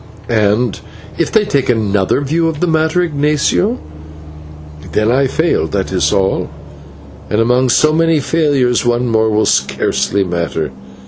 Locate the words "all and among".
6.11-7.69